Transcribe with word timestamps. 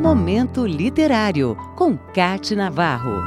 Momento 0.00 0.66
Literário, 0.66 1.54
com 1.76 1.94
Cate 1.94 2.56
Navarro. 2.56 3.22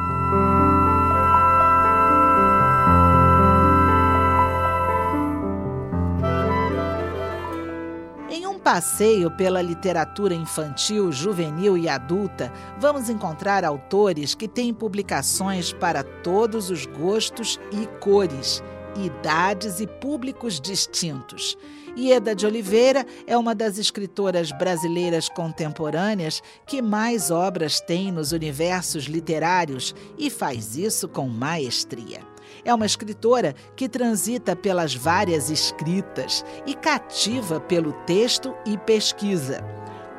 Em 8.28 8.48
um 8.48 8.58
passeio 8.58 9.30
pela 9.30 9.62
literatura 9.62 10.34
infantil, 10.34 11.12
juvenil 11.12 11.78
e 11.78 11.88
adulta, 11.88 12.52
vamos 12.80 13.08
encontrar 13.08 13.64
autores 13.64 14.34
que 14.34 14.48
têm 14.48 14.74
publicações 14.74 15.72
para 15.72 16.02
todos 16.02 16.72
os 16.72 16.88
gostos 16.88 17.60
e 17.72 17.86
cores, 18.00 18.64
idades 18.98 19.80
e 19.80 19.88
públicos 19.88 20.60
distintos. 20.60 21.58
Ieda 21.96 22.36
de 22.36 22.46
Oliveira 22.46 23.06
é 23.28 23.38
uma 23.38 23.54
das 23.54 23.78
escritoras 23.78 24.52
brasileiras 24.52 25.30
contemporâneas 25.30 26.42
que 26.66 26.82
mais 26.82 27.30
obras 27.30 27.80
tem 27.80 28.12
nos 28.12 28.32
universos 28.32 29.06
literários 29.06 29.94
e 30.18 30.30
faz 30.30 30.76
isso 30.76 31.08
com 31.08 31.28
maestria. 31.28 32.22
É 32.66 32.74
uma 32.74 32.86
escritora 32.86 33.54
que 33.76 33.88
transita 33.88 34.56
pelas 34.56 34.96
várias 34.96 35.50
escritas 35.50 36.44
e 36.66 36.74
cativa 36.74 37.60
pelo 37.60 37.94
texto 38.06 38.56
e 38.66 38.78
pesquisa 38.78 39.64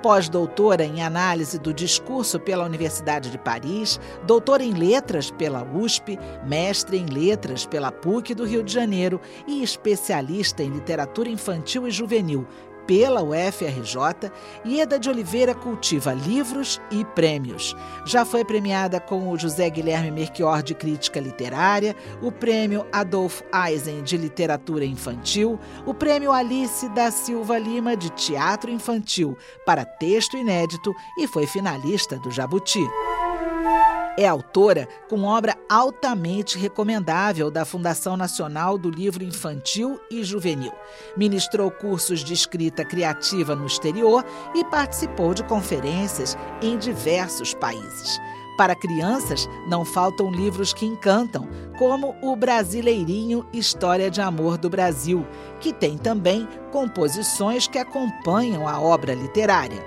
pós-doutora 0.05 0.85
em 0.85 1.01
análise 1.01 1.59
do 1.59 1.73
discurso 1.73 2.39
pela 2.39 2.67
Universidade 2.67 3.31
de 3.31 3.39
Paris, 3.39 3.99
doutora 4.27 4.63
em 4.63 4.75
letras 4.75 5.31
pela 5.31 5.65
USP, 5.65 6.19
mestre 6.45 6.99
em 6.99 7.07
letras 7.07 7.65
pela 7.65 7.91
PUC 7.91 8.35
do 8.35 8.45
Rio 8.45 8.63
de 8.63 8.71
Janeiro 8.71 9.19
e 9.47 9.63
especialista 9.63 10.63
em 10.63 10.69
literatura 10.69 11.31
infantil 11.31 11.89
e 11.89 11.91
juvenil 11.91 12.47
pela 12.87 13.23
UFRJ, 13.23 14.31
Ieda 14.65 14.99
de 14.99 15.09
Oliveira 15.09 15.55
cultiva 15.55 16.13
livros 16.13 16.81
e 16.91 17.05
prêmios. 17.05 17.77
Já 18.05 18.25
foi 18.25 18.45
premiada 18.45 19.01
com 19.01 19.29
o 19.31 19.39
José 19.39 19.69
Guilherme 19.71 20.11
Merchior 20.11 20.63
de 20.63 20.75
Crítica 20.75 21.21
Literária, 21.21 21.97
o 22.23 22.31
Prêmio 22.31 22.87
Adolf 22.93 23.43
Eisen 23.69 24.03
de 24.03 24.17
Literatura 24.17 24.85
Infantil, 24.85 25.59
o 25.87 25.95
Prêmio 25.95 26.33
Alice 26.33 26.89
da 26.91 27.11
Silva 27.11 27.59
Lima 27.59 27.97
de 27.97 28.11
Teatro 28.11 28.71
Infantil 28.71 29.37
para 29.65 29.85
texto 29.85 30.37
inédito 30.37 30.95
e 31.19 31.27
foi 31.27 31.47
finalista 31.47 32.19
do 32.19 32.31
Jabuti. 32.31 32.85
É 34.17 34.29
autora 34.29 34.87
com 35.09 35.25
obra 35.25 35.57
altamente 35.69 36.57
recomendável 36.57 37.51
da 37.51 37.65
Fundação 37.65 38.17
Nacional 38.17 38.79
do 38.79 38.89
Livro 38.89 39.25
Infantil 39.25 39.99
e 40.09 40.23
Juvenil. 40.23 40.73
Ministrou 41.17 41.69
cursos 41.69 42.23
de 42.23 42.33
escrita 42.33 42.85
criativa 42.85 43.57
no 43.57 43.67
exterior 43.67 44.25
e 44.55 44.65
participou 44.67 45.35
de 45.35 45.43
conferências 45.43 46.39
em 46.63 46.79
diversos 46.79 47.55
países. 47.55 48.21
Para 48.57 48.77
crianças, 48.77 49.49
não 49.69 49.85
faltam 49.85 50.31
livros 50.31 50.73
que 50.73 50.87
encantam, 50.87 51.49
como 51.77 52.15
o 52.23 52.37
Brasileirinho 52.37 53.45
História 53.53 54.09
de 54.09 54.21
Amor 54.21 54.57
do 54.57 54.71
Brasil, 54.71 55.27
que 55.59 55.73
tem 55.73 55.99
também 55.99 56.47
composições 56.71 57.67
que 57.67 57.79
acompanham 57.79 58.69
a 58.69 58.81
obra 58.81 59.13
literária. 59.13 59.85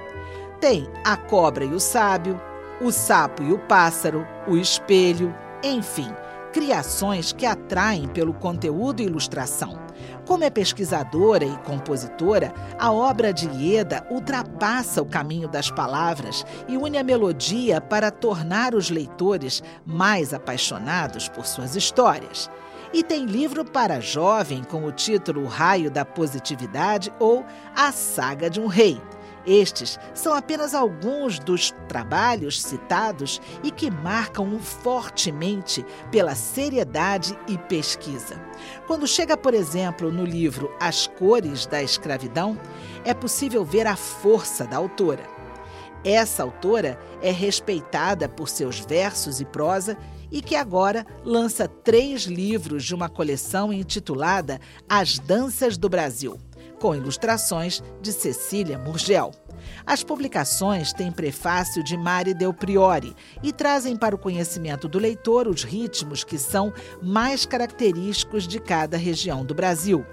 Tem 0.59 0.85
A 1.05 1.15
Cobra 1.15 1.63
e 1.63 1.73
o 1.73 1.79
Sábio, 1.79 2.41
o 2.79 2.91
sapo 2.91 3.43
e 3.43 3.51
o 3.51 3.57
pássaro, 3.57 4.27
o 4.47 4.55
espelho, 4.55 5.35
enfim, 5.63 6.13
criações 6.53 7.31
que 7.31 7.45
atraem 7.45 8.07
pelo 8.07 8.33
conteúdo 8.33 9.01
e 9.01 9.05
ilustração. 9.05 9.79
Como 10.25 10.43
é 10.43 10.49
pesquisadora 10.49 11.45
e 11.45 11.57
compositora, 11.59 12.53
a 12.77 12.91
obra 12.91 13.33
de 13.33 13.47
Ieda 13.49 14.05
ultrapassa 14.11 15.01
o 15.01 15.05
caminho 15.05 15.47
das 15.47 15.71
palavras 15.71 16.45
e 16.67 16.77
une 16.77 16.97
a 16.97 17.03
melodia 17.03 17.81
para 17.81 18.11
tornar 18.11 18.75
os 18.75 18.89
leitores 18.89 19.63
mais 19.85 20.33
apaixonados 20.33 21.27
por 21.29 21.45
suas 21.45 21.75
histórias. 21.75 22.49
E 22.93 23.03
tem 23.03 23.25
livro 23.25 23.65
para 23.65 23.99
jovem 23.99 24.63
com 24.63 24.85
o 24.85 24.91
título 24.91 25.45
Raio 25.45 25.89
da 25.89 26.05
Positividade 26.05 27.11
ou 27.19 27.45
A 27.75 27.91
Saga 27.91 28.49
de 28.49 28.61
um 28.61 28.67
Rei. 28.67 29.01
Estes 29.47 29.97
são 30.13 30.33
apenas 30.33 30.75
alguns 30.75 31.39
dos 31.39 31.73
trabalhos 31.87 32.61
citados 32.61 33.39
e 33.63 33.71
que 33.71 33.89
marcam-o 33.89 34.59
fortemente 34.59 35.85
pela 36.11 36.35
seriedade 36.35 37.39
e 37.47 37.57
pesquisa. 37.57 38.37
Quando 38.85 39.07
chega, 39.07 39.37
por 39.37 39.53
exemplo, 39.53 40.11
no 40.11 40.25
livro 40.25 40.69
As 40.81 41.07
Cores 41.07 41.65
da 41.65 41.81
Escravidão, 41.81 42.59
é 43.05 43.13
possível 43.13 43.63
ver 43.63 43.87
a 43.87 43.95
força 43.95 44.65
da 44.65 44.75
autora. 44.75 45.23
Essa 46.03 46.43
autora 46.43 46.99
é 47.21 47.31
respeitada 47.31 48.27
por 48.27 48.49
seus 48.49 48.81
versos 48.81 49.39
e 49.39 49.45
prosa 49.45 49.97
e 50.29 50.41
que 50.41 50.57
agora 50.57 51.05
lança 51.23 51.69
três 51.69 52.23
livros 52.23 52.83
de 52.83 52.93
uma 52.93 53.07
coleção 53.07 53.71
intitulada 53.71 54.59
As 54.89 55.17
Danças 55.17 55.77
do 55.77 55.87
Brasil 55.87 56.37
com 56.79 56.95
ilustrações 56.95 57.81
de 58.01 58.11
Cecília 58.11 58.77
Murgel. 58.77 59.31
As 59.85 60.03
publicações 60.03 60.93
têm 60.93 61.11
prefácio 61.11 61.83
de 61.83 61.97
Mari 61.97 62.33
Del 62.33 62.53
Priori 62.53 63.15
e 63.41 63.51
trazem 63.51 63.95
para 63.95 64.15
o 64.15 64.19
conhecimento 64.19 64.87
do 64.87 64.99
leitor 64.99 65.47
os 65.47 65.63
ritmos 65.63 66.23
que 66.23 66.37
são 66.37 66.73
mais 67.01 67.45
característicos 67.45 68.47
de 68.47 68.59
cada 68.59 68.97
região 68.97 69.45
do 69.45 69.53
Brasil. 69.53 70.05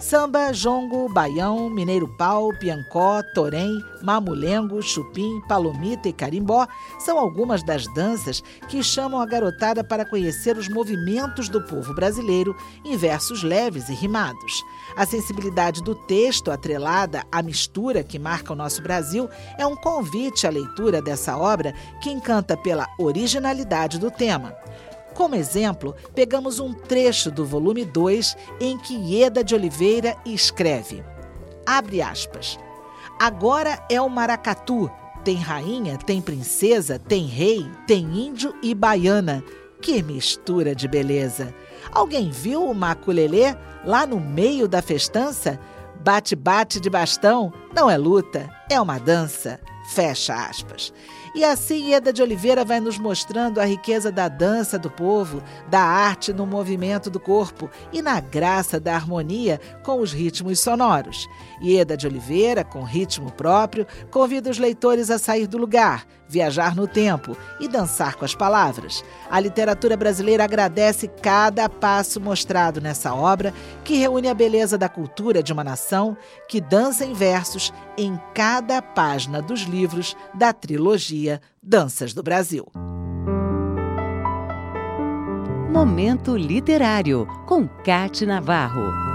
Samba, 0.00 0.52
jongo, 0.52 1.08
baião, 1.08 1.68
mineiro 1.68 2.06
pau, 2.16 2.52
piancó, 2.56 3.20
torém, 3.34 3.84
mamulengo, 4.00 4.80
chupim, 4.80 5.40
palomita 5.48 6.08
e 6.08 6.12
carimbó 6.12 6.68
são 7.00 7.18
algumas 7.18 7.64
das 7.64 7.92
danças 7.94 8.40
que 8.68 8.80
chamam 8.80 9.20
a 9.20 9.26
garotada 9.26 9.82
para 9.82 10.04
conhecer 10.04 10.56
os 10.56 10.68
movimentos 10.68 11.48
do 11.48 11.60
povo 11.62 11.92
brasileiro 11.94 12.56
em 12.84 12.96
versos 12.96 13.42
leves 13.42 13.88
e 13.88 13.94
rimados. 13.94 14.62
A 14.96 15.04
sensibilidade 15.04 15.82
do 15.82 15.96
texto 15.96 16.52
atrelada 16.52 17.24
à 17.30 17.42
mistura 17.42 18.04
que 18.04 18.20
marca 18.20 18.52
o 18.52 18.56
nosso 18.56 18.80
Brasil 18.80 19.28
é 19.58 19.66
um 19.66 19.74
convite 19.74 20.46
à 20.46 20.50
leitura 20.50 21.02
dessa 21.02 21.36
obra 21.36 21.74
que 22.00 22.08
encanta 22.08 22.56
pela 22.56 22.86
originalidade 22.98 23.98
do 23.98 24.12
tema. 24.12 24.54
Como 25.18 25.34
exemplo, 25.34 25.96
pegamos 26.14 26.60
um 26.60 26.72
trecho 26.72 27.28
do 27.28 27.44
volume 27.44 27.84
2 27.84 28.36
em 28.60 28.78
que 28.78 28.94
Ieda 28.94 29.42
de 29.42 29.52
Oliveira 29.52 30.16
escreve: 30.24 31.02
Abre 31.66 32.00
aspas. 32.00 32.56
Agora 33.18 33.84
é 33.90 34.00
o 34.00 34.08
maracatu. 34.08 34.88
Tem 35.24 35.34
rainha, 35.34 35.98
tem 35.98 36.22
princesa, 36.22 37.00
tem 37.00 37.26
rei, 37.26 37.68
tem 37.84 38.04
índio 38.04 38.54
e 38.62 38.72
baiana. 38.76 39.42
Que 39.82 40.04
mistura 40.04 40.72
de 40.72 40.86
beleza! 40.86 41.52
Alguém 41.90 42.30
viu 42.30 42.70
o 42.70 42.72
maculelê 42.72 43.56
lá 43.84 44.06
no 44.06 44.20
meio 44.20 44.68
da 44.68 44.80
festança? 44.80 45.58
Bate-bate 46.00 46.78
de 46.78 46.88
bastão 46.88 47.52
não 47.74 47.90
é 47.90 47.96
luta, 47.96 48.48
é 48.70 48.80
uma 48.80 49.00
dança. 49.00 49.58
Fecha 49.88 50.34
aspas. 50.34 50.92
E 51.34 51.44
assim 51.44 51.90
Ieda 51.90 52.12
de 52.12 52.22
Oliveira 52.22 52.64
vai 52.64 52.80
nos 52.80 52.98
mostrando 52.98 53.60
a 53.60 53.64
riqueza 53.64 54.10
da 54.10 54.28
dança 54.28 54.78
do 54.78 54.90
povo, 54.90 55.42
da 55.68 55.80
arte 55.80 56.32
no 56.32 56.46
movimento 56.46 57.10
do 57.10 57.20
corpo 57.20 57.70
e 57.92 58.00
na 58.00 58.20
graça 58.20 58.80
da 58.80 58.94
harmonia 58.94 59.60
com 59.82 60.00
os 60.00 60.12
ritmos 60.12 60.60
sonoros. 60.60 61.28
Ieda 61.62 61.96
de 61.96 62.06
Oliveira, 62.06 62.64
com 62.64 62.82
ritmo 62.82 63.30
próprio, 63.32 63.86
convida 64.10 64.50
os 64.50 64.58
leitores 64.58 65.10
a 65.10 65.18
sair 65.18 65.46
do 65.46 65.58
lugar, 65.58 66.06
viajar 66.28 66.74
no 66.74 66.86
tempo 66.86 67.36
e 67.60 67.68
dançar 67.68 68.14
com 68.14 68.24
as 68.24 68.34
palavras. 68.34 69.04
A 69.30 69.40
literatura 69.40 69.96
brasileira 69.96 70.44
agradece 70.44 71.08
cada 71.08 71.68
passo 71.68 72.20
mostrado 72.20 72.80
nessa 72.80 73.14
obra, 73.14 73.52
que 73.84 73.96
reúne 73.96 74.28
a 74.28 74.34
beleza 74.34 74.78
da 74.78 74.88
cultura 74.88 75.42
de 75.42 75.52
uma 75.52 75.64
nação 75.64 76.16
que 76.48 76.60
dança 76.60 77.04
em 77.04 77.12
versos 77.12 77.72
em 77.96 78.18
cada 78.34 78.80
página 78.80 79.42
dos 79.42 79.62
livros 79.62 80.16
da 80.34 80.52
trilogia 80.52 81.17
Danças 81.62 82.14
do 82.14 82.22
Brasil. 82.22 82.66
Momento 85.70 86.36
Literário, 86.36 87.26
com 87.46 87.68
Cate 87.68 88.24
Navarro. 88.24 89.07